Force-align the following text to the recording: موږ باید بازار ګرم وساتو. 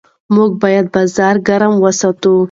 موږ 0.35 0.51
باید 0.61 0.85
بازار 0.95 1.35
ګرم 1.47 1.73
وساتو. 1.83 2.35